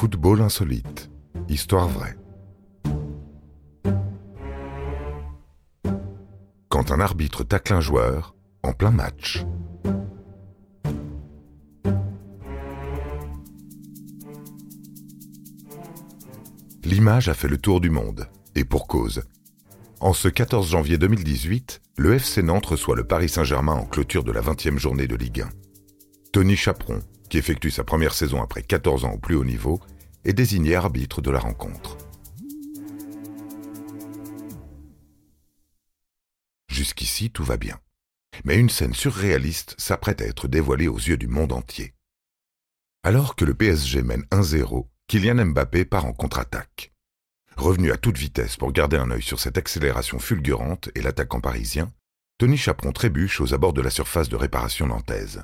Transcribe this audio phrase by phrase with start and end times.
[0.00, 1.10] Football insolite.
[1.48, 2.16] Histoire vraie.
[6.68, 9.44] Quand un arbitre tacle un joueur en plein match.
[16.84, 19.24] L'image a fait le tour du monde, et pour cause.
[19.98, 24.30] En ce 14 janvier 2018, le FC Nantes reçoit le Paris Saint-Germain en clôture de
[24.30, 25.48] la 20e journée de Ligue 1.
[26.30, 29.80] Tony Chaperon, qui effectue sa première saison après 14 ans au plus haut niveau,
[30.24, 31.96] est désigné arbitre de la rencontre.
[36.68, 37.78] Jusqu'ici, tout va bien.
[38.44, 41.94] Mais une scène surréaliste s'apprête à être dévoilée aux yeux du monde entier.
[43.02, 46.92] Alors que le PSG mène 1-0, Kylian Mbappé part en contre-attaque.
[47.56, 51.92] Revenu à toute vitesse pour garder un œil sur cette accélération fulgurante et l'attaquant parisien,
[52.38, 55.42] Tony Chaperon trébuche aux abords de la surface de réparation nantaise.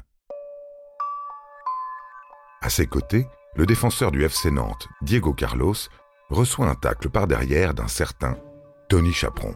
[2.65, 5.75] À ses côtés, le défenseur du FC Nantes, Diego Carlos,
[6.31, 8.39] reçoit un tacle par derrière d'un certain
[8.89, 9.55] Tony Chaperon.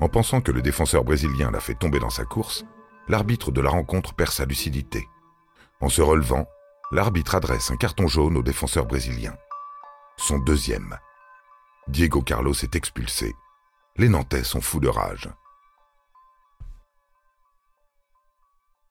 [0.00, 2.64] En pensant que le défenseur brésilien l'a fait tomber dans sa course,
[3.08, 5.04] l'arbitre de la rencontre perd sa lucidité.
[5.80, 6.46] En se relevant,
[6.92, 9.34] l'arbitre adresse un carton jaune au défenseur brésilien.
[10.16, 10.96] Son deuxième.
[11.88, 13.34] Diego Carlos est expulsé.
[13.96, 15.28] Les Nantais sont fous de rage.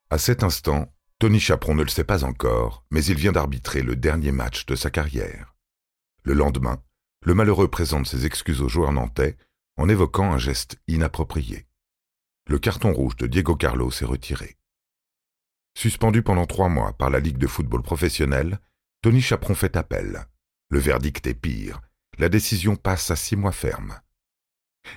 [0.10, 3.96] À cet instant, Tony Chaperon ne le sait pas encore, mais il vient d'arbitrer le
[3.96, 5.54] dernier match de sa carrière.
[6.24, 6.82] Le lendemain,
[7.24, 9.38] le malheureux présente ses excuses aux joueurs nantais
[9.78, 11.68] en évoquant un geste inapproprié.
[12.48, 14.58] Le carton rouge de Diego Carlos est retiré.
[15.78, 18.60] Suspendu pendant trois mois par la Ligue de football professionnel,
[19.04, 20.26] Tony Chaperon fait appel.
[20.70, 21.82] Le verdict est pire.
[22.18, 24.00] La décision passe à six mois ferme.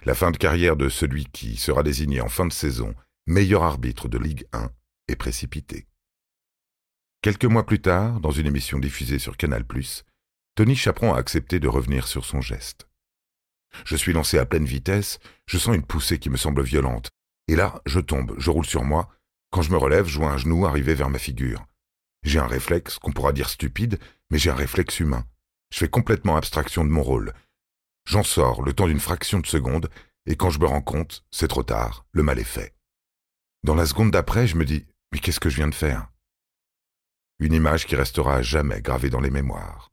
[0.06, 2.94] La fin de carrière de celui qui sera désigné en fin de saison
[3.26, 4.70] meilleur arbitre de Ligue 1
[5.08, 5.86] est précipitée.
[7.24, 9.64] Quelques mois plus tard, dans une émission diffusée sur Canal+,
[10.56, 12.86] Tony Chaperon a accepté de revenir sur son geste.
[13.86, 17.08] Je suis lancé à pleine vitesse, je sens une poussée qui me semble violente,
[17.48, 19.08] et là, je tombe, je roule sur moi.
[19.50, 21.64] Quand je me relève, je vois un genou arriver vers ma figure.
[22.24, 23.98] J'ai un réflexe, qu'on pourra dire stupide,
[24.30, 25.24] mais j'ai un réflexe humain.
[25.72, 27.32] Je fais complètement abstraction de mon rôle.
[28.06, 29.88] J'en sors le temps d'une fraction de seconde,
[30.26, 32.74] et quand je me rends compte, c'est trop tard, le mal est fait.
[33.62, 36.10] Dans la seconde d'après, je me dis, mais qu'est-ce que je viens de faire?
[37.38, 39.90] Une image qui restera à jamais gravée dans les mémoires,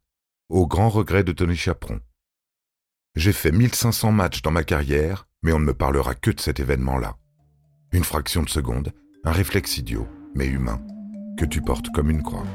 [0.50, 2.00] au grand regret de Tony Chaperon.
[3.16, 6.60] J'ai fait 1500 matchs dans ma carrière, mais on ne me parlera que de cet
[6.60, 7.18] événement-là.
[7.92, 8.94] Une fraction de seconde,
[9.24, 10.82] un réflexe idiot, mais humain,
[11.38, 12.46] que tu portes comme une croix.